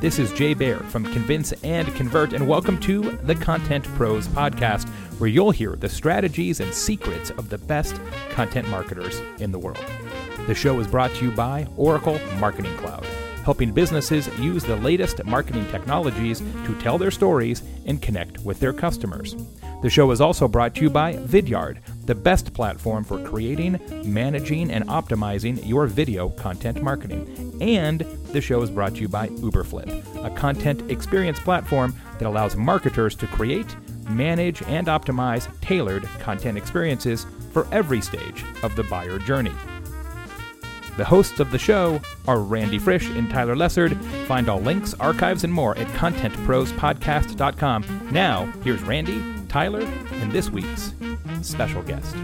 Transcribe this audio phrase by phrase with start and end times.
[0.00, 4.88] This is Jay Baer from Convince and Convert, and welcome to the Content Pros Podcast,
[5.18, 8.00] where you'll hear the strategies and secrets of the best
[8.30, 9.84] content marketers in the world.
[10.46, 13.04] The show is brought to you by Oracle Marketing Cloud,
[13.44, 18.72] helping businesses use the latest marketing technologies to tell their stories and connect with their
[18.72, 19.36] customers.
[19.82, 21.76] The show is also brought to you by Vidyard,
[22.10, 27.56] the best platform for creating, managing, and optimizing your video content marketing.
[27.60, 28.00] And
[28.32, 33.14] the show is brought to you by Uberflip, a content experience platform that allows marketers
[33.14, 33.76] to create,
[34.08, 39.54] manage, and optimize tailored content experiences for every stage of the buyer journey.
[40.96, 43.96] The hosts of the show are Randy Frisch and Tyler Lessard.
[44.26, 48.08] Find all links, archives, and more at contentprospodcast.com.
[48.10, 49.82] Now, here's Randy, Tyler,
[50.12, 50.94] and this week's
[51.42, 52.14] special guest.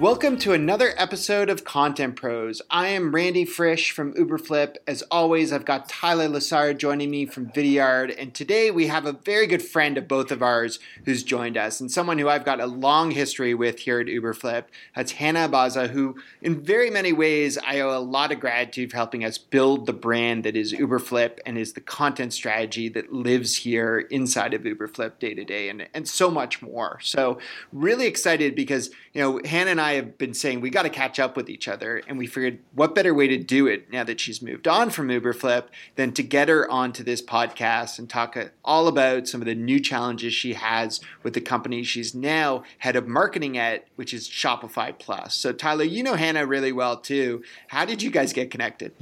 [0.00, 2.60] Welcome to another episode of Content Pros.
[2.68, 4.74] I am Randy Frisch from Uberflip.
[4.88, 9.12] As always, I've got Tyler Lessard joining me from Vidyard, and today we have a
[9.12, 12.60] very good friend of both of ours who's joined us, and someone who I've got
[12.60, 14.64] a long history with here at Uberflip.
[14.96, 18.96] That's Hana Abaza, who, in very many ways, I owe a lot of gratitude for
[18.96, 23.54] helping us build the brand that is Uberflip and is the content strategy that lives
[23.58, 26.98] here inside of Uberflip day to day, and and so much more.
[27.00, 27.38] So,
[27.72, 31.18] really excited because you know Hana and I have been saying we got to catch
[31.18, 34.20] up with each other, and we figured what better way to do it now that
[34.20, 35.64] she's moved on from Uberflip
[35.96, 39.78] than to get her onto this podcast and talk all about some of the new
[39.78, 44.98] challenges she has with the company she's now head of marketing at, which is Shopify
[44.98, 45.34] Plus.
[45.34, 47.42] So, Tyler, you know Hana really well too.
[47.68, 48.92] How did you guys get connected?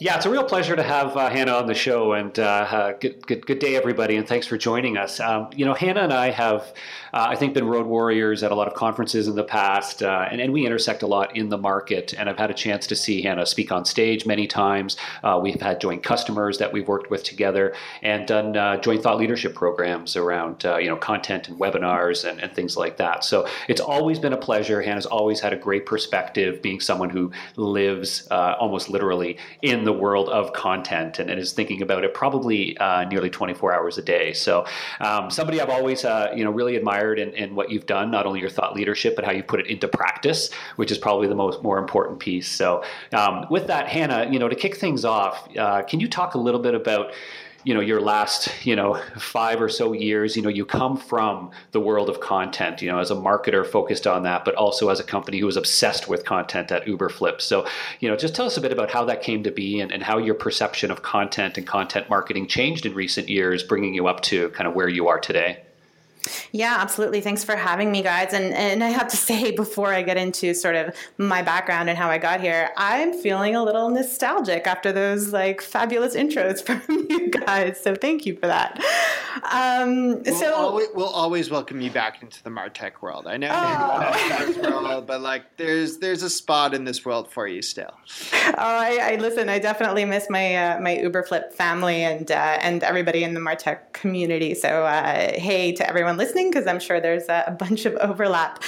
[0.00, 2.92] Yeah, it's a real pleasure to have uh, Hana on the show, and uh, uh,
[2.92, 5.20] good, good, good day, everybody, and thanks for joining us.
[5.20, 6.72] Um, you know, Hana and I have,
[7.14, 10.28] uh, I think, been road warriors at a lot of conferences in the past uh,
[10.30, 12.14] and, and we intersect a lot in the market.
[12.16, 14.96] And I've had a chance to see Hana speak on stage many times.
[15.22, 19.18] Uh, we've had joint customers that we've worked with together and done uh, joint thought
[19.18, 23.24] leadership programs around uh, you know content and webinars and, and things like that.
[23.24, 24.80] So it's always been a pleasure.
[24.80, 29.92] Hana's always had a great perspective, being someone who lives uh, almost literally in the
[29.92, 34.02] world of content and, and is thinking about it probably uh, nearly 24 hours a
[34.02, 34.32] day.
[34.32, 34.64] So
[35.00, 38.40] um, somebody I've always you know really admired in, in what you've done, not only
[38.40, 41.62] your thought leadership, but how you put it into practice, which is probably the most
[41.62, 42.48] more important piece.
[42.48, 46.34] So, um, with that, Hana, you know, to kick things off, uh, can you talk
[46.34, 47.12] a little bit about
[47.64, 50.36] you know your last you know five or so years?
[50.36, 54.06] You know you come from the world of content you know as a marketer focused
[54.06, 57.66] on that but also as a company who was obsessed with content at uberflip so
[57.98, 60.02] you know just tell us a bit about how that came to be and, and
[60.02, 64.20] how your perception of content and content marketing changed in recent years bringing you up
[64.20, 65.60] to kind of where you are today
[66.52, 67.20] yeah, absolutely.
[67.20, 68.32] Thanks for having me, guys.
[68.32, 71.98] And and I have to say before I get into sort of my background and
[71.98, 76.82] how I got here, I'm feeling a little nostalgic after those like fabulous intros from
[76.88, 77.80] you guys.
[77.80, 78.82] So thank you for that.
[79.42, 83.26] Um, we'll so always, we'll always welcome you back into the Martech world.
[83.26, 84.82] I know oh.
[84.82, 87.92] world, but like there's there's a spot in this world for you still.
[88.32, 89.48] Oh, I, I listen.
[89.48, 93.92] I definitely miss my uh, my Uberflip family and uh, and everybody in the Martech
[93.92, 94.54] community.
[94.54, 98.62] So uh, hey to everyone listening because I'm sure there's a, a bunch of overlap.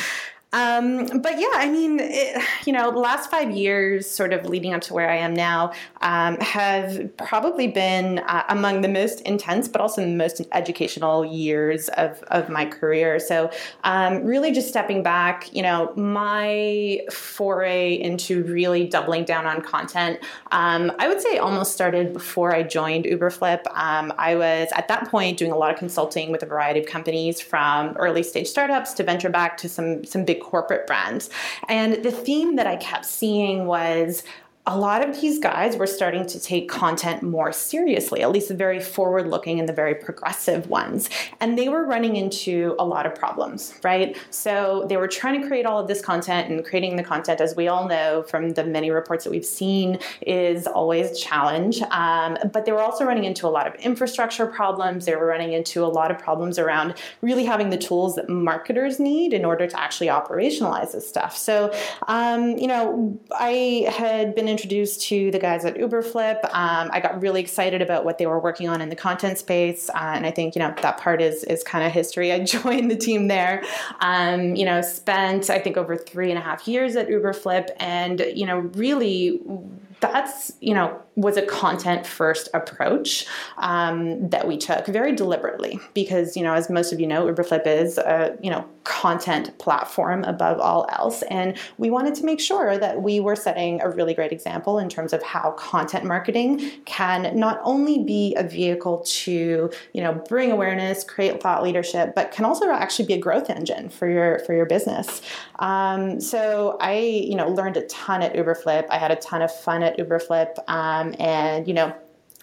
[0.53, 4.73] Um, but yeah, I mean, it, you know, the last five years, sort of leading
[4.73, 9.69] up to where I am now, um, have probably been uh, among the most intense,
[9.69, 13.21] but also the most educational years of, of my career.
[13.21, 13.51] So,
[13.85, 20.19] um, really just stepping back, you know, my foray into really doubling down on content,
[20.51, 23.67] um, I would say almost started before I joined Uberflip.
[23.75, 26.87] Um, I was at that point doing a lot of consulting with a variety of
[26.87, 31.31] companies from early stage startups to venture back to some, some big corporate brands.
[31.69, 34.23] And the theme that I kept seeing was
[34.69, 38.55] a lot of these guys were starting to take content more seriously, at least the
[38.55, 41.09] very forward looking and the very progressive ones.
[41.41, 44.15] And they were running into a lot of problems, right?
[44.29, 47.57] So they were trying to create all of this content, and creating the content, as
[47.57, 51.81] we all know from the many reports that we've seen, is always a challenge.
[51.91, 55.07] Um, but they were also running into a lot of infrastructure problems.
[55.07, 59.01] They were running into a lot of problems around really having the tools that marketers
[59.01, 61.35] need in order to actually operationalize this stuff.
[61.39, 61.73] So,
[62.07, 66.45] um, you know, I had been introduced to the guys at Uberflip.
[66.47, 69.89] Um, I got really excited about what they were working on in the content space,
[69.91, 72.33] uh, and I think you know that part is is kind of history.
[72.33, 73.63] I joined the team there.
[74.01, 78.21] Um, you know, spent I think over three and a half years at Uberflip, and
[78.35, 79.41] you know really
[80.01, 86.37] that's you know was a content first approach um, that we took very deliberately because
[86.37, 90.59] you know as most of you know uberflip is a you know content platform above
[90.61, 94.33] all else and we wanted to make sure that we were setting a really great
[94.33, 100.03] example in terms of how content marketing can not only be a vehicle to, you
[100.03, 104.09] know, bring awareness, create thought leadership, but can also actually be a growth engine for
[104.09, 105.23] your for your business.
[105.59, 108.87] Um, so I, you know, learned a ton at Uberflip.
[108.91, 111.95] I had a ton of fun at Uberflip, um, and you know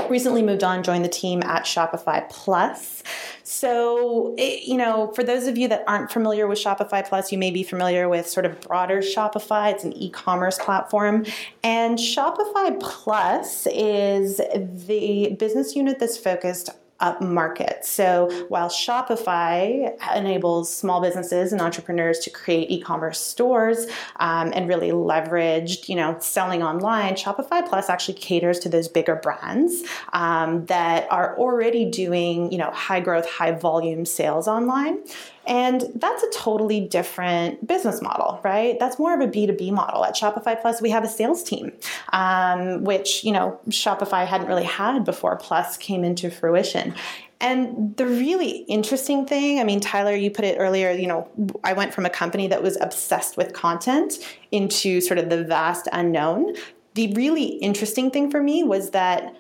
[0.10, 3.02] recently moved on joined the team at shopify plus.
[3.44, 7.38] So it, you know for those of you that aren't familiar with shopify plus you
[7.38, 9.72] may be familiar with sort of broader shopify.
[9.72, 11.26] It's an e-commerce platform.
[11.64, 16.70] And shopify plus is the business unit that's focused
[17.00, 17.84] up market.
[17.84, 23.88] So while Shopify enables small businesses and entrepreneurs to create e-commerce stores
[24.18, 29.16] um, and really leveraged, you know, selling online, Shopify Plus actually caters to those bigger
[29.16, 29.84] brands
[30.14, 35.00] um, that are already doing, you know, high growth, high volume sales online.
[35.48, 38.80] And that's a totally different business model, right?
[38.80, 40.04] That's more of a B2B model.
[40.04, 41.72] At Shopify Plus, we have a sales team,
[42.14, 46.96] um, which, you know, Shopify hadn't really had before Plus came into fruition.
[47.42, 51.30] And the really interesting thing, I mean, Tyler, you put it earlier, you know,
[51.64, 54.14] I went from a company that was obsessed with content
[54.52, 56.56] into sort of the vast unknown.
[56.94, 59.36] The really interesting thing for me was that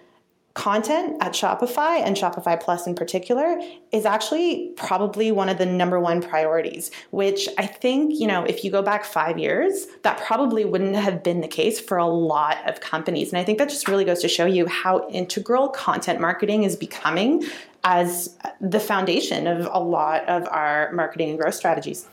[0.56, 3.60] content at Shopify and Shopify Plus in particular
[3.92, 8.64] is actually probably one of the number one priorities, which I think, you know, if
[8.64, 12.58] you go back five years, that probably wouldn't have been the case for a lot
[12.70, 13.34] of companies.
[13.34, 16.78] And I think that just really goes to show you how integral content marketing is
[16.78, 17.44] becoming
[17.84, 22.08] as the foundation of a lot of our marketing and growth strategies.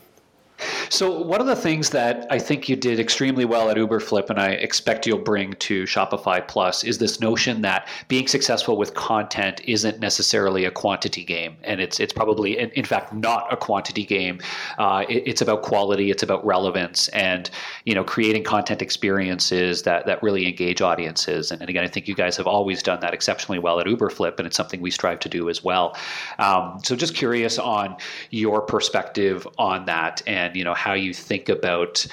[0.93, 4.39] So, one of the things that I think you did extremely well at Uberflip, and
[4.39, 9.59] I expect you'll bring to Shopify Plus, is this notion that being successful with content
[9.65, 14.39] isn't necessarily a quantity game, and it's it's probably, in, fact, not a quantity game.
[14.77, 17.49] Uh, it, it's about quality, it's about relevance, and
[17.85, 21.49] you know, creating content experiences that that really engage audiences.
[21.49, 24.37] And, and again, I think you guys have always done that exceptionally well at Uberflip,
[24.37, 25.97] and it's something we strive to do as well.
[26.37, 27.97] Um, so, just curious on
[28.29, 32.05] your perspective on that, and you know how you think about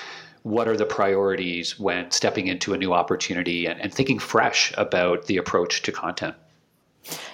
[0.42, 5.26] what are the priorities when stepping into a new opportunity and, and thinking fresh about
[5.26, 6.36] the approach to content.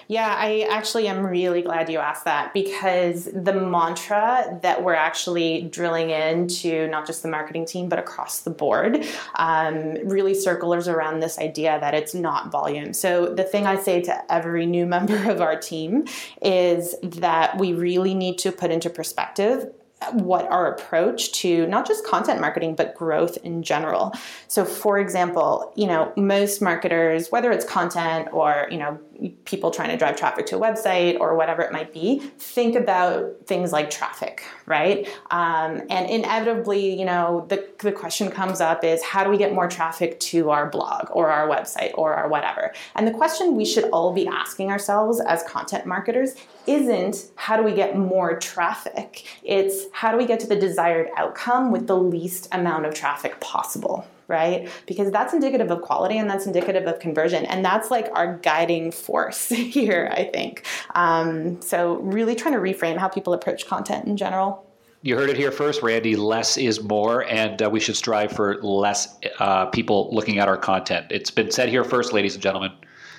[0.09, 5.69] Yeah, I actually am really glad you asked that because the mantra that we're actually
[5.71, 9.05] drilling into, not just the marketing team, but across the board,
[9.35, 12.94] um, really circles around this idea that it's not volume.
[12.94, 16.06] So, the thing I say to every new member of our team
[16.41, 19.71] is that we really need to put into perspective
[20.14, 24.12] what our approach to not just content marketing but growth in general.
[24.49, 28.99] So for example you know most marketers whether it's content or you know
[29.45, 33.37] people trying to drive traffic to a website or whatever it might be think about
[33.47, 35.07] things like traffic right?
[35.31, 39.55] Um, and inevitably you know the, the question comes up is how do we get
[39.55, 42.73] more traffic to our blog or our website or our whatever?
[42.95, 46.35] And the question we should all be asking ourselves as content marketers
[46.67, 49.25] isn't how do we get more traffic?
[49.43, 53.41] It's how do we get to the desired outcome with the least amount of traffic
[53.41, 54.69] possible right?
[54.87, 57.44] Because that's indicative of quality and that's indicative of conversion.
[57.46, 60.64] And that's like our guiding force here, I think.
[60.94, 64.67] Um, so, really trying to reframe how people approach content in general.
[65.02, 66.17] You heard it here first, Randy.
[66.17, 70.56] Less is more, and uh, we should strive for less uh, people looking at our
[70.56, 71.06] content.
[71.10, 72.72] It's been said here first, ladies and gentlemen.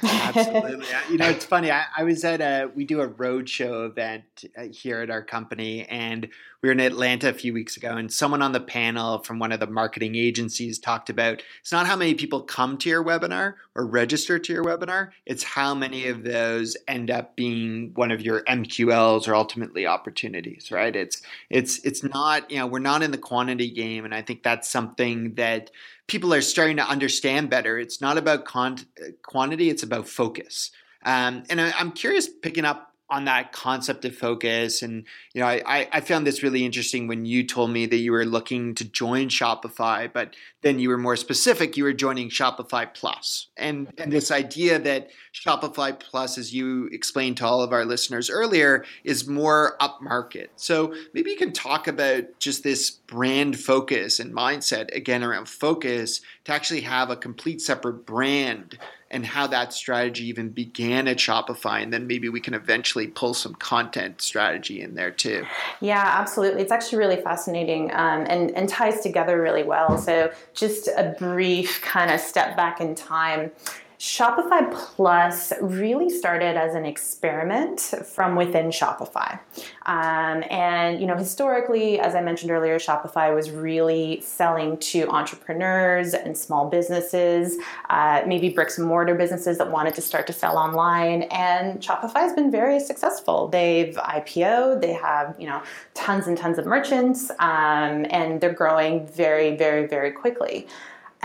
[0.03, 0.85] Absolutely.
[1.09, 1.71] you know, it's funny.
[1.71, 5.85] I, I, was at a, we do a roadshow event uh, here at our company,
[5.85, 6.27] and
[6.61, 9.51] we were in Atlanta a few weeks ago, and someone on the panel from one
[9.51, 13.55] of the marketing agencies talked about it's not how many people come to your webinar
[13.75, 18.21] or register to your webinar, it's how many of those end up being one of
[18.21, 20.95] your MQLs or ultimately opportunities, right?
[20.95, 24.43] It's, it's, it's not, you know, we're not in the quantity game, and I think
[24.43, 25.71] that's something that
[26.07, 27.77] people are starting to understand better.
[27.77, 28.79] It's not about con-
[29.23, 30.71] quantity; it's about focus.
[31.03, 34.81] Um, and I, am curious, picking up on that concept of focus.
[34.81, 38.11] And, you know, I, I found this really interesting when you told me that you
[38.11, 42.85] were looking to join Shopify, but then you were more specific, you were joining Shopify
[43.55, 48.29] And, and this idea that Shopify Plus, as you explained to all of our listeners
[48.29, 50.47] earlier, is more upmarket.
[50.57, 56.19] So maybe you can talk about just this brand focus and mindset, again, around focus,
[56.43, 58.77] to actually have a complete separate brand
[59.09, 61.81] and how that strategy even began at Shopify.
[61.81, 65.45] And then maybe we can eventually pull some content strategy in there too.
[65.79, 66.61] Yeah, absolutely.
[66.61, 69.97] It's actually really fascinating um, and, and ties together really well.
[69.97, 73.51] So, just a brief kind of step back in time
[73.99, 79.39] Shopify Plus really started as an experiment from within Shopify.
[79.87, 86.13] Um, and, you know, historically, as I mentioned earlier, Shopify was really selling to entrepreneurs
[86.13, 87.57] and small businesses,
[87.89, 91.23] uh, maybe bricks and mortar businesses that wanted to start to sell online.
[91.23, 93.47] And Shopify has been very successful.
[93.47, 95.63] They've IPO'd, they have, you know,
[95.95, 100.67] tons and tons of merchants, um, and they're growing very, very, very quickly.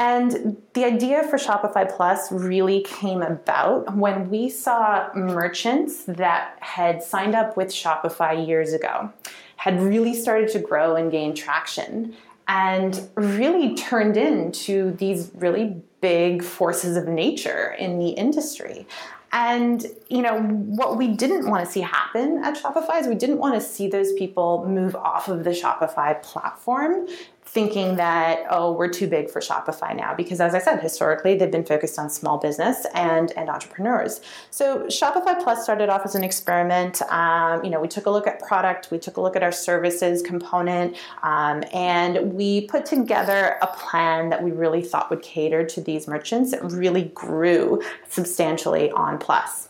[0.02, 7.04] And the idea for Shopify Plus really came about when we saw merchants that had
[7.04, 9.12] signed up with Shopify years ago,
[9.54, 12.16] had really started to grow and gain traction,
[12.48, 18.88] and really turned into these really big forces of nature in the industry.
[19.30, 23.38] And you know what we didn't want to see happen at Shopify is we didn't
[23.38, 27.06] want to see those people move off of the Shopify platform
[27.44, 31.50] thinking that oh we're too big for shopify now because as i said historically they've
[31.50, 34.20] been focused on small business and and entrepreneurs.
[34.50, 37.02] So shopify plus started off as an experiment.
[37.02, 39.52] Um, you know we took a look at product we took a look at our
[39.52, 45.64] services component um, and we put together a plan that we really thought would cater
[45.64, 46.52] to these merchants.
[46.52, 49.68] It really grew substantially on plus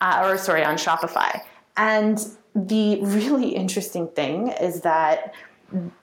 [0.00, 1.40] uh, or sorry on shopify.
[1.76, 2.18] And
[2.54, 5.34] the really interesting thing is that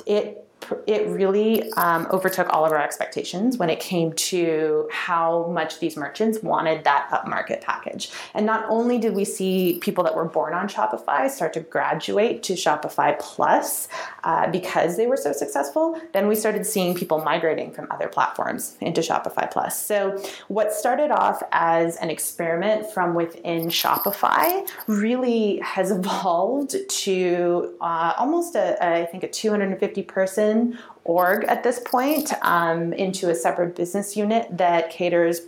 [0.06, 0.47] it
[0.86, 5.96] it really um, overtook all of our expectations when it came to how much these
[5.96, 8.12] merchants wanted that upmarket package.
[8.34, 12.44] And not only did we see people that were born on Shopify start to graduate
[12.44, 13.88] to Shopify Plus
[14.24, 18.78] uh, because they were so successful, then we started seeing people migrating from other platforms
[18.82, 19.80] into Shopify Plus.
[19.80, 28.14] So, what started off as an experiment from within Shopify really has evolved to uh,
[28.18, 30.57] almost a, I think, a 250 person
[31.04, 35.42] org at this point um, into a separate business unit that caters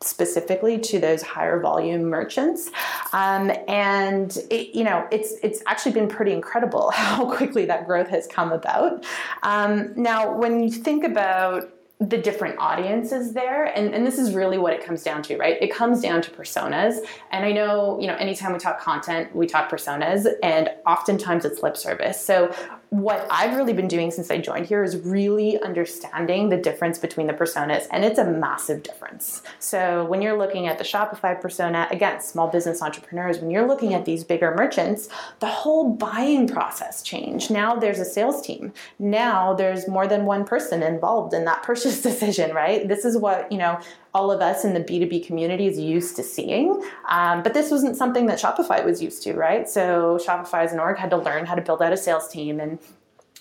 [0.00, 2.70] specifically to those higher volume merchants.
[3.12, 8.08] Um, and it, you know it's it's actually been pretty incredible how quickly that growth
[8.08, 9.04] has come about.
[9.42, 14.58] Um, now when you think about the different audiences there and, and this is really
[14.58, 15.56] what it comes down to right?
[15.62, 16.98] It comes down to personas.
[17.32, 21.62] And i know you know anytime we talk content we talk personas and oftentimes it's
[21.62, 22.20] lip service.
[22.20, 22.54] So
[23.00, 27.26] what I've really been doing since I joined here is really understanding the difference between
[27.26, 29.42] the personas, and it's a massive difference.
[29.58, 33.94] So, when you're looking at the Shopify persona, again, small business entrepreneurs, when you're looking
[33.94, 35.08] at these bigger merchants,
[35.40, 37.50] the whole buying process changed.
[37.50, 38.72] Now there's a sales team.
[38.98, 42.86] Now there's more than one person involved in that purchase decision, right?
[42.86, 43.80] This is what, you know,
[44.16, 46.82] all of us in the B2B community is used to seeing.
[47.06, 49.68] Um, but this wasn't something that Shopify was used to, right?
[49.68, 52.58] So Shopify as an org had to learn how to build out a sales team
[52.58, 52.78] and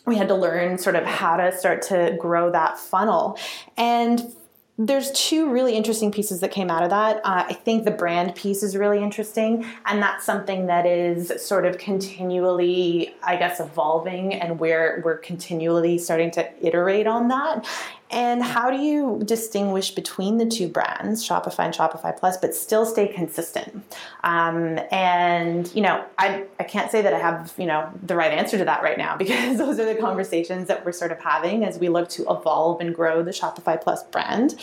[0.05, 3.39] we had to learn sort of how to start to grow that funnel.
[3.77, 4.22] And
[4.77, 7.17] there's two really interesting pieces that came out of that.
[7.24, 11.65] Uh, I think the brand piece is really interesting, and that's something that is sort
[11.65, 17.65] of continually, I guess, evolving, and we're we're continually starting to iterate on that.
[18.12, 22.86] And how do you distinguish between the two brands, Shopify and Shopify Plus, but still
[22.86, 23.84] stay consistent?
[24.24, 28.32] Um, and you know, I I can't say that I have you know the right
[28.32, 31.66] answer to that right now because those are the conversations that we're sort of having
[31.66, 34.56] as we look to evolve and grow the Shopify Plus brand.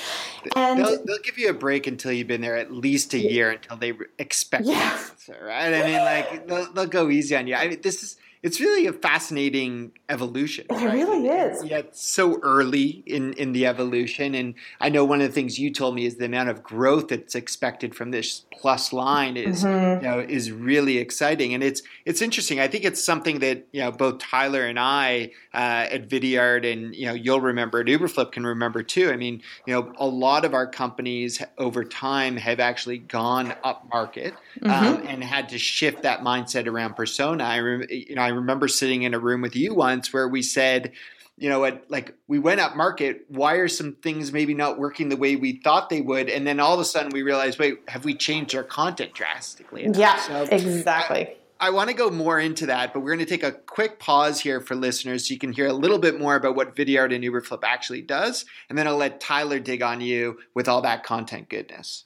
[0.55, 3.51] And they'll, they'll give you a break until you've been there at least a year
[3.51, 4.75] until they expect yeah.
[4.75, 5.75] the answer, right?
[5.75, 7.55] I mean, like they'll, they'll go easy on you.
[7.55, 10.67] I mean, this is it's really a fascinating evolution.
[10.69, 10.95] It right?
[10.95, 11.65] really is.
[11.65, 14.35] Yeah, it's so early in, in the evolution.
[14.35, 17.09] And I know one of the things you told me is the amount of growth
[17.09, 20.05] that's expected from this plus line is mm-hmm.
[20.05, 21.55] you know is really exciting.
[21.55, 22.59] And it's it's interesting.
[22.59, 26.95] I think it's something that you know both Tyler and I uh, at Vidyard and
[26.97, 29.11] you know you'll remember at Uberflip can remember too.
[29.11, 33.89] I mean, you know, a lot of our companies over time have actually gone up
[33.93, 34.71] market mm-hmm.
[34.71, 37.45] um, and had to shift that mindset around persona.
[37.45, 40.43] I rem- you know I remember sitting in a room with you once where we
[40.43, 40.93] said,
[41.37, 43.25] you know what, like we went up market.
[43.29, 46.29] Why are some things maybe not working the way we thought they would?
[46.29, 49.85] And then all of a sudden we realized, wait, have we changed our content drastically?
[49.85, 49.99] Enough?
[49.99, 51.27] Yeah, so exactly.
[51.61, 53.99] I, I want to go more into that, but we're going to take a quick
[53.99, 57.15] pause here for listeners so you can hear a little bit more about what Vidyard
[57.15, 58.45] and Uberflip actually does.
[58.69, 62.05] And then I'll let Tyler dig on you with all that content goodness.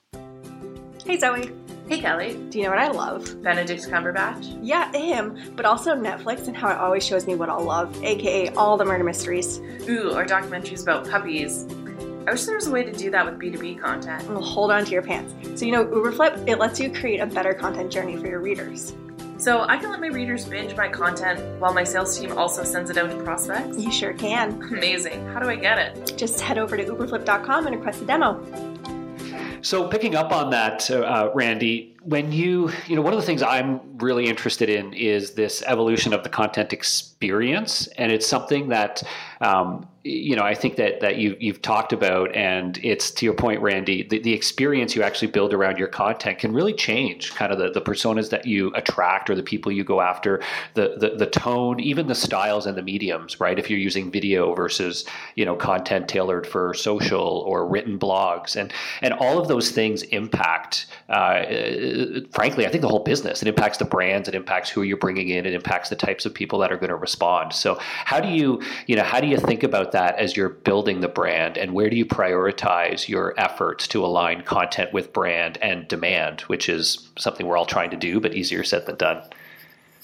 [1.04, 1.50] Hey, Zoe.
[1.88, 3.40] Hey Kelly, do you know what I love?
[3.44, 4.58] Benedict Cumberbatch?
[4.60, 8.48] Yeah, him, but also Netflix and how it always shows me what I'll love, aka
[8.54, 9.60] all the murder mysteries.
[9.88, 11.64] Ooh, or documentaries about puppies.
[12.26, 14.28] I wish there was a way to do that with B2B content.
[14.28, 15.32] Well, hold on to your pants.
[15.60, 18.92] So, you know, Uberflip, it lets you create a better content journey for your readers.
[19.38, 22.90] So I can let my readers binge my content while my sales team also sends
[22.90, 23.78] it out to prospects?
[23.78, 24.60] You sure can.
[24.72, 25.24] Amazing.
[25.26, 26.14] How do I get it?
[26.16, 28.42] Just head over to uberflip.com and request a demo.
[29.66, 33.42] So picking up on that, uh, Randy, when you, you know, one of the things
[33.42, 39.02] I'm really interested in is this evolution of the content experience, and it's something that
[39.40, 43.34] um, you know, I think that that you you've talked about, and it's to your
[43.34, 44.04] point, Randy.
[44.04, 47.70] The, the experience you actually build around your content can really change kind of the,
[47.70, 50.40] the personas that you attract or the people you go after,
[50.74, 53.40] the, the the tone, even the styles and the mediums.
[53.40, 58.54] Right, if you're using video versus you know content tailored for social or written blogs,
[58.54, 58.72] and
[59.02, 60.86] and all of those things impact.
[61.08, 61.44] Uh,
[61.96, 63.42] Uh, frankly, I think the whole business.
[63.42, 64.28] It impacts the brands.
[64.28, 65.46] It impacts who you're bringing in.
[65.46, 67.52] It impacts the types of people that are going to respond.
[67.52, 71.00] So, how do you you know how do you think about that as you're building
[71.00, 75.86] the brand and where do you prioritize your efforts to align content with brand and
[75.88, 79.22] demand which is something we're all trying to do but easier said than done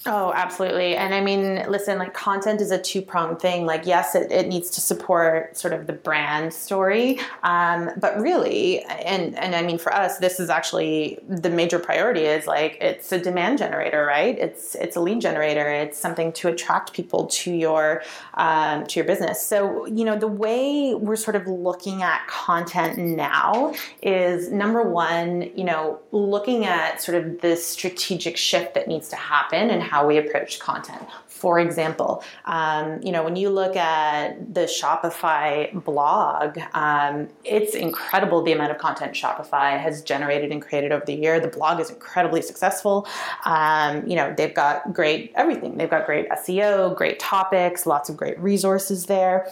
[0.05, 0.97] Oh, absolutely.
[0.97, 3.65] And I mean, listen, like content is a two pronged thing.
[3.65, 7.21] Like, yes, it, it needs to support sort of the brand story.
[7.43, 12.23] Um, but really, and, and I mean, for us, this is actually the major priority
[12.25, 14.37] is like, it's a demand generator, right?
[14.37, 15.69] It's, it's a lead generator.
[15.69, 19.41] It's something to attract people to your, um, to your business.
[19.41, 25.49] So, you know, the way we're sort of looking at content now is number one,
[25.55, 30.07] you know, looking at sort of the strategic shift that needs to happen and how
[30.07, 31.03] we approach content.
[31.27, 38.41] For example, um, you know, when you look at the Shopify blog, um, it's incredible
[38.41, 41.39] the amount of content Shopify has generated and created over the year.
[41.39, 43.07] The blog is incredibly successful.
[43.45, 45.77] Um, you know, they've got great everything.
[45.77, 49.47] They've got great SEO, great topics, lots of great resources there.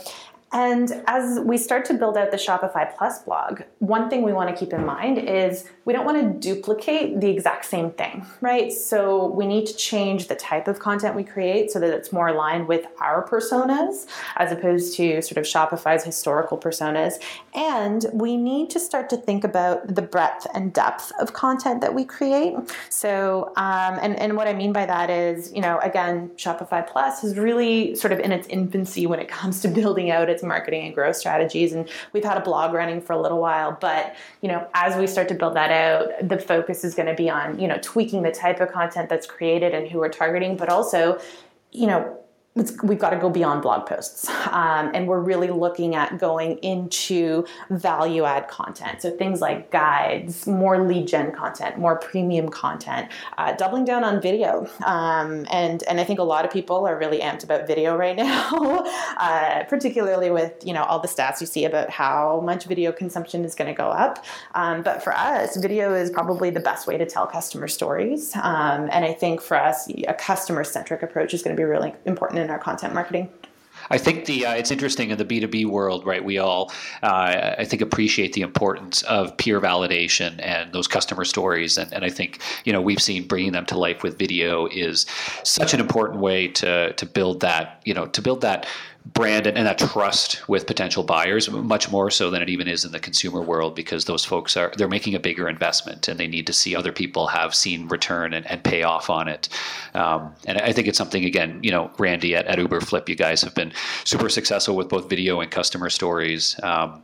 [0.54, 4.50] And as we start to build out the Shopify Plus blog, one thing we want
[4.50, 8.72] to keep in mind is we don't want to duplicate the exact same thing, right?
[8.72, 12.28] So we need to change the type of content we create so that it's more
[12.28, 17.14] aligned with our personas as opposed to sort of Shopify's historical personas.
[17.56, 21.94] And we need to start to think about the breadth and depth of content that
[21.94, 22.56] we create.
[22.90, 27.24] So, um, and, and what I mean by that is, you know, again, Shopify Plus
[27.24, 30.48] is really sort of in its infancy when it comes to building out its its
[30.48, 31.74] marketing and growth strategies.
[31.74, 35.08] And we've had a blog running for a little while, but you know, as we
[35.08, 38.24] start to build that out, the focus is going to be on you know tweaking
[38.24, 41.20] the type of content that's created and who we're targeting, but also
[41.72, 42.18] you know
[42.84, 44.28] we've got to go beyond blog posts.
[44.52, 49.02] Um, and we're really looking at going into value add content.
[49.02, 54.22] So things like guides, more lead gen content, more premium content, uh, doubling down on
[54.22, 54.70] video.
[54.84, 58.16] Um, and, and I think a lot of people are really amped about video right
[58.18, 58.84] now,
[59.18, 63.46] uh, particularly with, you know, all the stats you see about how much video consumption
[63.46, 64.26] is going to go up.
[64.56, 68.36] Um, but for us, video is probably the best way to tell customer stories.
[68.36, 71.94] Um, and I think for us, a customer centric approach is going to be really
[72.06, 73.30] important in our content marketing.
[73.90, 76.24] I think the uh, it's interesting in the B two B world, right?
[76.24, 81.78] We all, uh, I think, appreciate the importance of peer validation and those customer stories,
[81.78, 85.06] and, and I think you know we've seen bringing them to life with video is
[85.44, 88.68] such an important way to to build that you know to build that
[89.06, 92.86] brand and, and, that trust with potential buyers much more so than it even is
[92.86, 96.28] in the consumer world because those folks are they're making a bigger investment and they
[96.28, 99.50] need to see other people have seen return and, and pay off on it.
[99.94, 103.42] Um, and i think it's something again you know randy at, at uberflip you guys
[103.42, 106.60] have been super successful with both video and customer stories.
[106.64, 107.04] Um,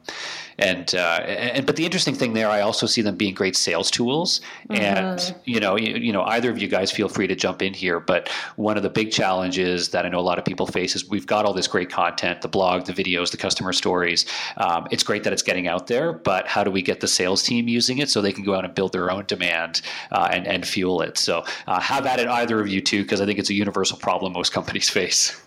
[0.59, 3.91] and uh, and but the interesting thing there, I also see them being great sales
[3.91, 4.41] tools.
[4.69, 4.81] Mm-hmm.
[4.81, 7.73] And you know, you, you, know, either of you guys feel free to jump in
[7.73, 7.99] here.
[7.99, 11.07] But one of the big challenges that I know a lot of people face is
[11.07, 14.25] we've got all this great content, the blog, the videos, the customer stories.
[14.57, 17.43] Um, it's great that it's getting out there, but how do we get the sales
[17.43, 20.47] team using it so they can go out and build their own demand uh, and
[20.47, 21.17] and fuel it?
[21.17, 23.97] So uh, have at it, either of you two, because I think it's a universal
[23.97, 25.39] problem most companies face.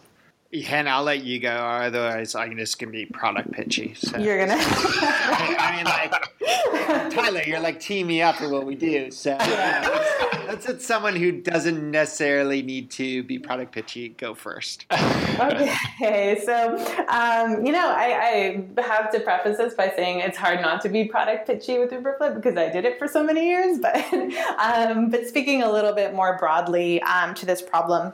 [0.52, 1.48] Yeah, and I'll let you go.
[1.48, 3.94] Otherwise, I'm just gonna be product pitchy.
[3.94, 4.18] So.
[4.18, 4.58] You're gonna.
[4.60, 9.12] I mean, like Tyler, you're like team me up for what we do.
[9.12, 9.86] So yeah,
[10.48, 14.86] let's, let someone who doesn't necessarily need to be product pitchy go first.
[14.90, 16.74] okay, so
[17.06, 20.88] um, you know, I, I, have to preface this by saying it's hard not to
[20.88, 23.78] be product pitchy with Uberflip because I did it for so many years.
[23.78, 23.96] But
[24.58, 28.12] um, but speaking a little bit more broadly um, to this problem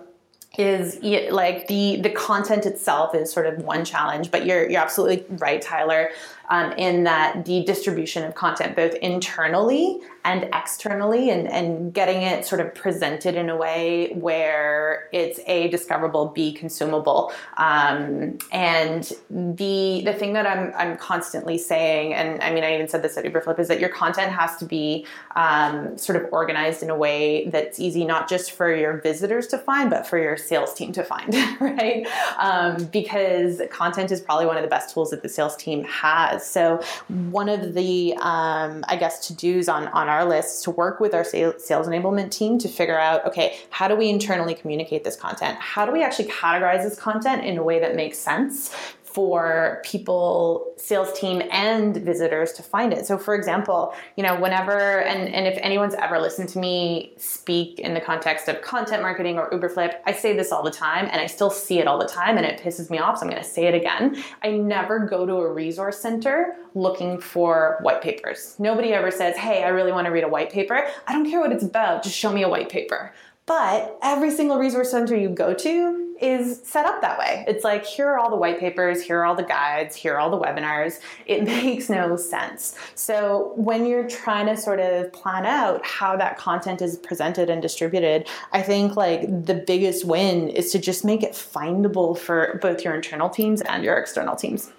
[0.59, 5.25] is like the the content itself is sort of one challenge but you're you're absolutely
[5.37, 6.11] right Tyler
[6.49, 12.45] um, in that the distribution of content both internally and externally and, and getting it
[12.45, 17.33] sort of presented in a way where it's a discoverable b consumable.
[17.57, 22.89] Um, and the the thing that I'm, I'm constantly saying and i mean i even
[22.89, 26.83] said this at uberflip is that your content has to be um, sort of organized
[26.83, 30.37] in a way that's easy not just for your visitors to find but for your
[30.37, 32.07] sales team to find right?
[32.39, 36.36] Um, because content is probably one of the best tools that the sales team has
[36.37, 36.49] has.
[36.49, 40.71] So one of the, um, I guess, to dos on on our list is to
[40.71, 44.55] work with our sales, sales enablement team to figure out, okay, how do we internally
[44.55, 45.59] communicate this content?
[45.59, 48.75] How do we actually categorize this content in a way that makes sense
[49.17, 53.07] for people, sales team, and visitors to find it.
[53.07, 57.79] So, for example, you know, whenever and and if anyone's ever listened to me speak
[57.81, 61.19] in the context of content marketing or Uberflip, I say this all the time, and
[61.19, 63.17] I still see it all the time, and it pisses me off.
[63.17, 64.23] So I'm going to say it again.
[64.43, 68.55] I never go to a resource center looking for white papers.
[68.59, 71.41] Nobody ever says, "Hey, I really want to read a white paper." I don't care
[71.41, 72.03] what it's about.
[72.03, 73.15] Just show me a white paper.
[73.47, 77.45] But every single resource center you go to is set up that way.
[77.47, 80.19] It's like, here are all the white papers, here are all the guides, here are
[80.19, 80.99] all the webinars.
[81.27, 82.75] It makes no sense.
[82.95, 87.63] So, when you're trying to sort of plan out how that content is presented and
[87.63, 92.83] distributed, I think like the biggest win is to just make it findable for both
[92.83, 94.73] your internal teams and your external teams.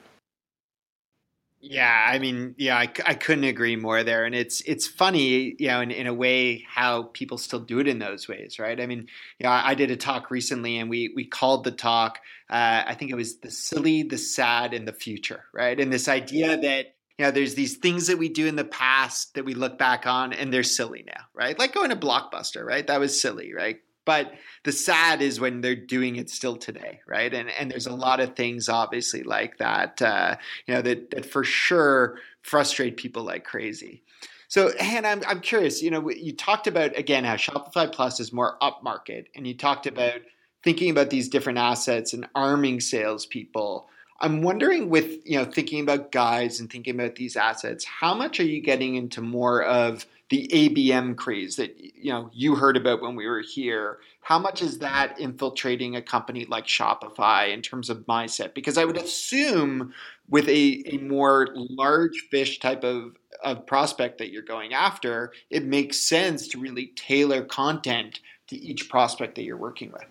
[1.60, 5.68] Yeah, I mean, yeah, I, I couldn't agree more there, and it's it's funny, you
[5.70, 8.80] know, in, in a way how people still do it in those ways, right?
[8.80, 9.08] I mean,
[9.40, 12.20] you know, I, I did a talk recently, and we we called the talk,
[12.52, 15.80] uh, I think it was the silly, the sad, and the future, right?
[15.80, 19.34] And this idea that you know, there's these things that we do in the past
[19.34, 21.58] that we look back on, and they're silly now, right?
[21.58, 22.86] Like going to Blockbuster, right?
[22.86, 23.80] That was silly, right?
[24.08, 27.32] But the sad is when they're doing it still today, right?
[27.34, 31.26] And and there's a lot of things obviously like that, uh, you know, that that
[31.26, 34.02] for sure frustrate people like crazy.
[34.48, 35.82] So, Hana, I'm, I'm curious.
[35.84, 39.88] You know, you talked about again how Shopify Plus is more upmarket, and you talked
[39.88, 40.22] about
[40.64, 43.90] thinking about these different assets and arming salespeople.
[44.22, 48.40] I'm wondering, with you know, thinking about guides and thinking about these assets, how much
[48.40, 53.02] are you getting into more of the ABM craze that you know you heard about
[53.02, 54.00] when we were here.
[54.22, 58.54] How much is that infiltrating a company like Shopify in terms of mindset?
[58.54, 59.94] Because I would assume
[60.30, 65.64] with a, a more large fish type of, of prospect that you're going after, it
[65.64, 70.06] makes sense to really tailor content to each prospect that you're working with.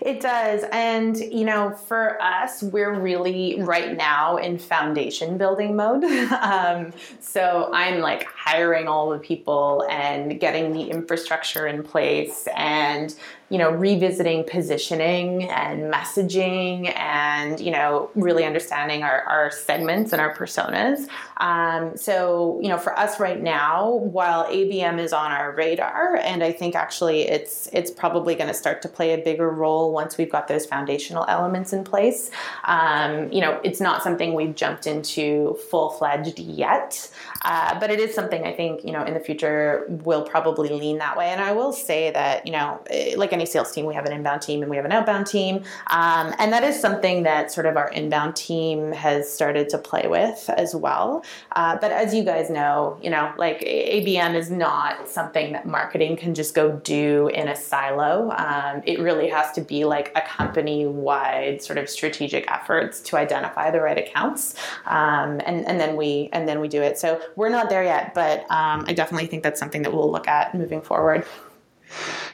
[0.00, 0.64] It does.
[0.72, 6.04] And, you know, for us, we're really right now in foundation building mode.
[6.40, 13.14] um, so I'm like hiring all the people and getting the infrastructure in place and
[13.50, 20.20] you know, revisiting positioning and messaging and, you know, really understanding our, our segments and
[20.20, 21.06] our personas.
[21.36, 26.42] Um, so, you know, for us right now, while ABM is on our radar, and
[26.42, 30.16] I think actually it's it's probably going to start to play a bigger role once
[30.16, 32.30] we've got those foundational elements in place.
[32.64, 37.10] Um, you know, it's not something we've jumped into full fledged yet,
[37.42, 40.98] uh, but it is something I think, you know, in the future will probably lean
[40.98, 41.28] that way.
[41.28, 44.12] And I will say that, you know, eh, like any sales team, we have an
[44.12, 45.56] inbound team and we have an outbound team.
[45.88, 50.06] Um, and that is something that sort of our inbound team has started to play
[50.06, 51.24] with as well.
[51.52, 56.16] Uh, but as you guys know, you know, like ABM is not something that marketing
[56.16, 58.30] can just go do in a silo.
[58.30, 63.16] Um, it really has to be like a company wide sort of strategic efforts to
[63.16, 64.54] identify the right accounts.
[64.86, 66.98] Um, and, and then we, and then we do it.
[66.98, 70.28] So we're not there yet, but um, I definitely think that's something that we'll look
[70.28, 71.26] at moving forward.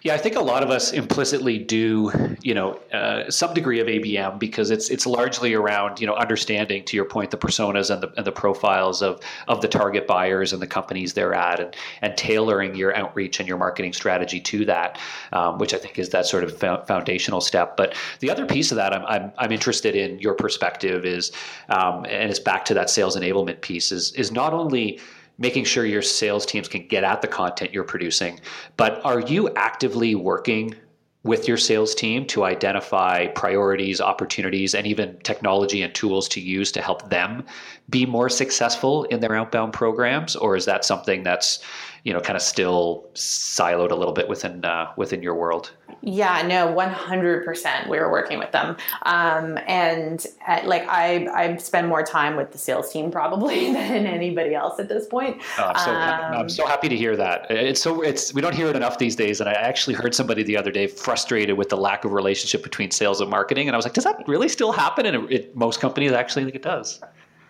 [0.03, 2.11] Yeah, I think a lot of us implicitly do,
[2.43, 6.85] you know, uh, some degree of ABM because it's it's largely around, you know, understanding
[6.87, 10.53] to your point the personas and the, and the profiles of of the target buyers
[10.53, 14.65] and the companies they're at, and and tailoring your outreach and your marketing strategy to
[14.65, 14.99] that,
[15.33, 17.77] um, which I think is that sort of foundational step.
[17.77, 21.31] But the other piece of that I'm I'm, I'm interested in your perspective is,
[21.69, 24.99] um, and it's back to that sales enablement piece is is not only
[25.41, 28.39] making sure your sales teams can get at the content you're producing.
[28.77, 30.77] But are you actively working
[31.23, 36.73] with your sales team to identify priorities, opportunities, and even technology and tools to use
[36.73, 37.45] to help them
[37.91, 40.35] be more successful in their outbound programs?
[40.37, 41.63] Or is that something that's
[42.05, 45.73] you know kind of still siloed a little bit within uh, within your world?
[46.03, 47.89] Yeah, no, one hundred percent.
[47.89, 52.37] We were working with them, um, and at, uh, like I, I spend more time
[52.37, 55.43] with the sales team probably than anybody else at this point.
[55.59, 57.51] Oh, I'm, so, um, I'm so happy to hear that.
[57.51, 59.41] It's so it's we don't hear it enough these days.
[59.41, 62.91] And I actually heard somebody the other day frustrated with the lack of relationship between
[62.91, 65.05] sales and marketing, and I was like, does that really still happen?
[65.07, 67.01] And it, it, most companies actually think it does.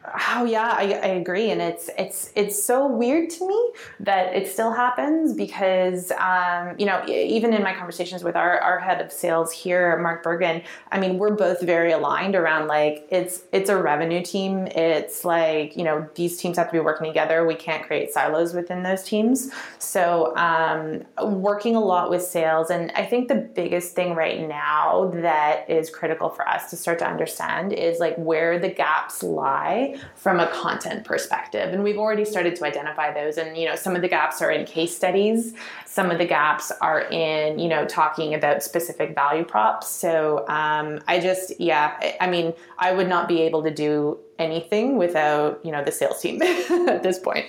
[0.03, 4.49] Oh yeah, I, I, agree, and it's it's it's so weird to me that it
[4.49, 9.13] still happens because um, you know even in my conversations with our, our head of
[9.13, 13.77] sales here, Mark Bergen, I mean we're both very aligned around like it's it's a
[13.77, 14.69] revenue team.
[14.69, 17.47] It's like you know these teams have to be working together.
[17.47, 19.51] We can't create silos within those teams.
[19.79, 25.11] So um, working a lot with sales, and I think the biggest thing right now
[25.17, 29.90] that is critical for us to start to understand is like where the gaps lie
[30.15, 31.73] from a content perspective.
[31.73, 33.37] And we've already started to identify those.
[33.37, 35.55] And, you know, some of the gaps are in case studies,
[35.87, 39.89] some of the gaps are in, you know, talking about specific value props.
[39.89, 44.97] So um, I just, yeah, I mean, I would not be able to do anything
[44.97, 47.47] without, you know, the sales team at this point.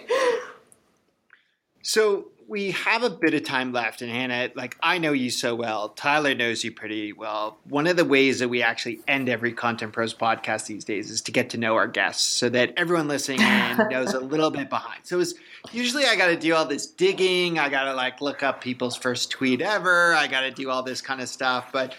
[1.81, 5.55] So we have a bit of time left, and Hana, like I know you so
[5.55, 5.87] well.
[5.87, 7.57] Tyler knows you pretty well.
[7.69, 11.21] One of the ways that we actually end every Content Pros podcast these days is
[11.21, 14.69] to get to know our guests, so that everyone listening in knows a little bit
[14.69, 14.99] behind.
[15.03, 15.33] So it's
[15.71, 17.57] usually I got to do all this digging.
[17.57, 20.13] I got to like look up people's first tweet ever.
[20.13, 21.95] I got to do all this kind of stuff, but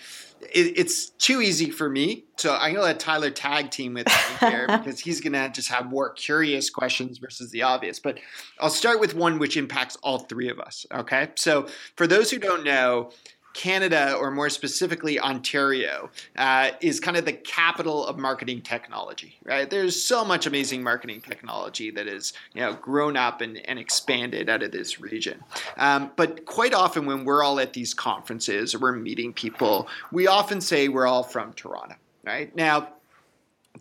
[0.51, 2.25] it, it's too easy for me.
[2.37, 5.87] So I'm gonna let Tyler tag team with me here because he's gonna just have
[5.87, 7.99] more curious questions versus the obvious.
[7.99, 8.19] But
[8.61, 10.87] I'll start with one which impacts all three of us.
[10.93, 11.31] Okay.
[11.37, 13.11] So for those who don't know,
[13.55, 19.69] Canada, or more specifically Ontario, uh, is kind of the capital of marketing technology, right?
[19.69, 24.49] There's so much amazing marketing technology that is, you know, grown up and, and expanded
[24.49, 25.43] out of this region.
[25.77, 30.27] Um, but quite often when we're all at these conferences or we're meeting people, we
[30.27, 32.55] often say we're all from Toronto, right?
[32.57, 32.89] Now,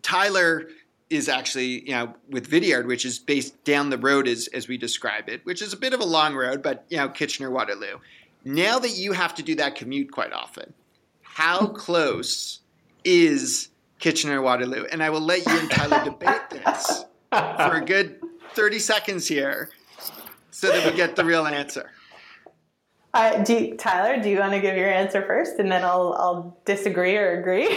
[0.02, 0.68] Tyler
[1.10, 4.78] is actually, you know, with Vidyard, which is based down the road as, as we
[4.78, 7.98] describe it, which is a bit of a long road, but, you know, Kitchener Waterloo.
[8.44, 10.72] Now that you have to do that commute quite often,
[11.22, 12.60] how close
[13.04, 14.84] is Kitchener Waterloo?
[14.90, 18.20] And I will let you and Tyler debate this for a good
[18.54, 19.70] 30 seconds here
[20.50, 21.90] so that we get the real answer.
[23.14, 26.14] Uh, do you, Tyler, do you want to give your answer first, and then I'll
[26.18, 27.68] I'll disagree or agree?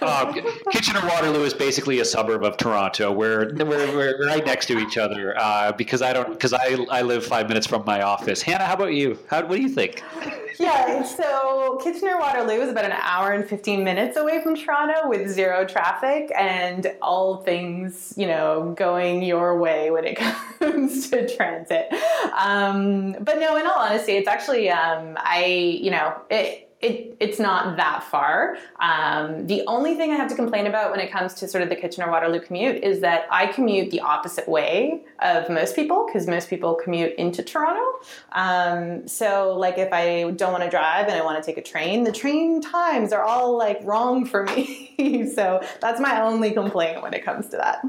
[0.00, 0.32] uh,
[0.72, 3.12] Kitchener Waterloo is basically a suburb of Toronto.
[3.12, 7.02] We're we're, we're right next to each other uh, because I don't because I I
[7.02, 8.40] live five minutes from my office.
[8.40, 9.18] Hana, how about you?
[9.28, 10.02] How what do you think?
[10.58, 15.28] Yeah, so Kitchener Waterloo is about an hour and 15 minutes away from Toronto with
[15.28, 20.16] zero traffic and all things, you know, going your way when it
[20.58, 21.92] comes to transit.
[22.36, 25.46] Um, but no, in all honesty, it's actually, um, I,
[25.82, 28.56] you know, it, it, it's not that far.
[28.78, 31.70] Um, the only thing I have to complain about when it comes to sort of
[31.70, 36.28] the Kitchener Waterloo commute is that I commute the opposite way of most people because
[36.28, 38.06] most people commute into Toronto.
[38.30, 41.68] Um, so, like, if I don't want to drive and I want to take a
[41.68, 45.28] train, the train times are all like wrong for me.
[45.34, 47.84] so, that's my only complaint when it comes to that.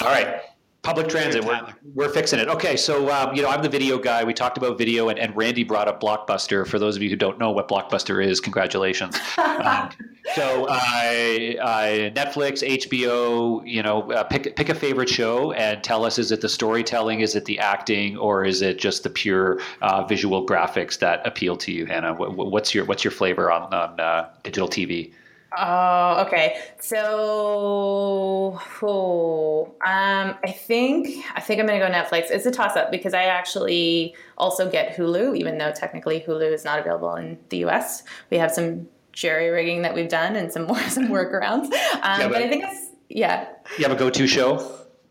[0.00, 0.40] All right.
[0.86, 2.46] Public transit, we're, we're fixing it.
[2.46, 4.22] Okay, so um, you know I'm the video guy.
[4.22, 6.64] We talked about video, and, and Randy brought up Blockbuster.
[6.64, 9.16] For those of you who don't know what Blockbuster is, congratulations.
[9.38, 9.90] um,
[10.36, 16.04] so uh, uh, Netflix, HBO, you know, uh, pick pick a favorite show and tell
[16.04, 19.58] us: is it the storytelling, is it the acting, or is it just the pure
[19.82, 22.14] uh, visual graphics that appeal to you, Hana?
[22.14, 25.12] What, what's your what's your flavor on on uh, digital TV?
[25.58, 26.60] Oh, okay.
[26.80, 32.30] So, oh, um, I think I think I'm gonna go Netflix.
[32.30, 36.64] It's a toss up because I actually also get Hulu, even though technically Hulu is
[36.64, 38.02] not available in the U.S.
[38.30, 41.64] We have some jerry rigging that we've done and some more some workarounds.
[41.64, 43.48] Um, yeah, but, but, I think it's yeah.
[43.78, 44.56] You have a go to show?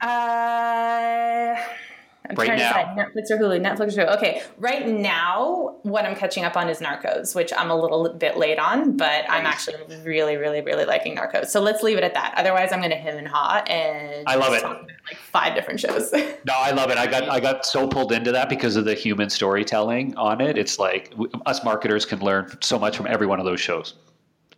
[0.01, 1.55] Uh
[2.29, 2.71] I'm right trying now.
[2.71, 3.61] to decide Netflix or Hulu.
[3.61, 4.17] Netflix or Hulu.
[4.17, 8.37] Okay, right now, what I'm catching up on is Narcos, which I'm a little bit
[8.37, 9.29] late on, but nice.
[9.29, 11.47] I'm actually really, really, really liking Narcos.
[11.47, 12.33] So let's leave it at that.
[12.37, 14.63] Otherwise, I'm going to him and ha and I love it.
[14.63, 16.11] like five different shows.
[16.13, 16.97] no, I love it.
[16.97, 20.57] I got I got so pulled into that because of the human storytelling on it.
[20.57, 21.13] It's like
[21.45, 23.95] us marketers can learn so much from every one of those shows.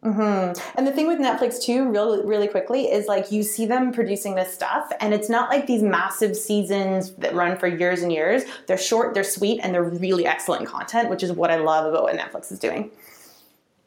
[0.03, 0.77] Mm-hmm.
[0.77, 4.35] And the thing with Netflix too, really, really quickly, is like you see them producing
[4.35, 8.43] this stuff, and it's not like these massive seasons that run for years and years.
[8.67, 12.03] They're short, they're sweet, and they're really excellent content, which is what I love about
[12.03, 12.91] what Netflix is doing.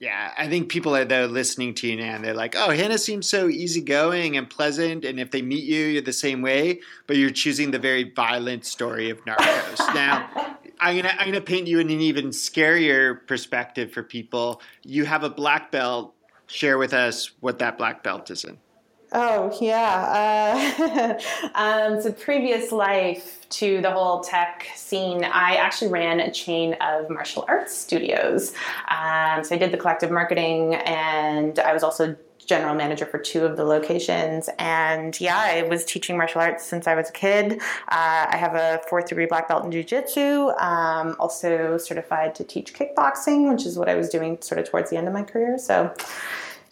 [0.01, 3.27] Yeah, I think people are listening to you now and they're like, oh, Hana seems
[3.27, 5.05] so easygoing and pleasant.
[5.05, 8.65] And if they meet you, you're the same way, but you're choosing the very violent
[8.65, 9.95] story of Narcos.
[9.95, 14.63] now, I'm gonna I'm gonna paint you in an even scarier perspective for people.
[14.83, 16.15] You have a black belt.
[16.47, 18.59] Share with us what that black belt is in.
[19.13, 21.19] Oh yeah.
[21.25, 26.75] Uh, um, so previous life to the whole tech scene, I actually ran a chain
[26.75, 28.53] of martial arts studios.
[28.89, 33.45] Um, so I did the collective marketing, and I was also general manager for two
[33.45, 34.49] of the locations.
[34.59, 37.61] And yeah, I was teaching martial arts since I was a kid.
[37.89, 42.75] Uh, I have a fourth degree black belt in jujitsu, um, also certified to teach
[42.75, 45.59] kickboxing, which is what I was doing sort of towards the end of my career.
[45.59, 45.95] So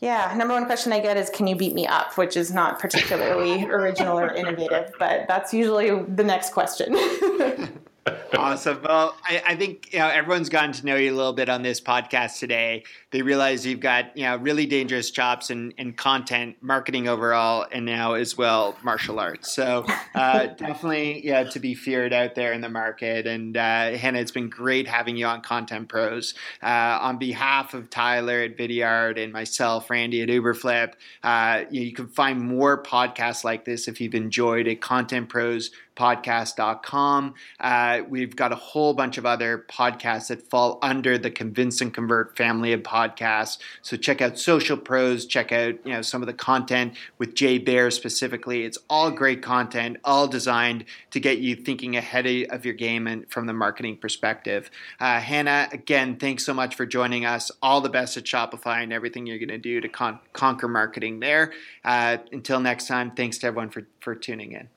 [0.01, 2.79] yeah, number one question I get is, "Can you beat me up?" Which is not
[2.79, 6.95] particularly original or innovative, but that's usually the next question.
[8.35, 8.81] awesome.
[8.83, 11.63] Well, I, I, think you know everyone's gotten to know you a little bit on
[11.63, 12.85] this podcast today.
[13.11, 17.85] They realize you've got you know really dangerous chops in, in content, marketing overall, and
[17.85, 19.53] now as well martial arts.
[19.53, 23.27] So uh, definitely, yeah, to be feared out there in the market.
[23.27, 26.35] And uh, Hana, it's been great having you on Content Pros.
[26.63, 30.93] Uh, on behalf of Tyler at Vidyard and myself, Randy at Uberflip,
[31.23, 34.81] uh, you, you can find more podcasts like this if you've enjoyed it.
[34.81, 37.35] Content Pros podcast.com.
[37.59, 41.93] Uh, we've got a whole bunch of other podcasts that fall under the Convince and
[41.93, 43.59] Convert family of podcasts.
[43.83, 47.59] So check out Social Pros, check out you know some of the content with Jay
[47.59, 48.65] Baer specifically.
[48.65, 53.29] It's all great content, all designed to get you thinking ahead of your game and
[53.31, 54.71] from the marketing perspective.
[55.01, 57.51] Uh, Hana, again, thanks so much for joining us.
[57.63, 61.21] All the best at Shopify and everything you're going to do to con- conquer marketing
[61.21, 61.53] there.
[61.85, 64.69] Uh, until next time, thanks to everyone for, for tuning in.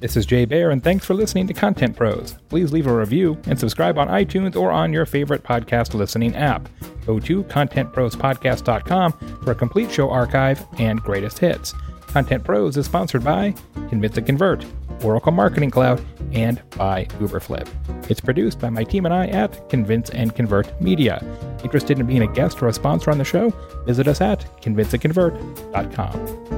[0.00, 2.36] This is Jay Baer, and thanks for listening to Content Pros.
[2.48, 6.68] Please leave a review and subscribe on iTunes or on your favorite podcast listening app.
[7.04, 11.74] Go to contentprospodcast.com for a complete show archive and greatest hits.
[12.02, 13.52] Content Pros is sponsored by
[13.88, 14.64] Convince and Convert,
[15.02, 16.00] Oracle Marketing Cloud,
[16.32, 17.68] and by Uberflip.
[18.08, 21.20] It's produced by my team and I at Convince and Convert Media.
[21.64, 23.50] Interested in being a guest or a sponsor on the show?
[23.84, 26.57] Visit us at convinceandconvert.com.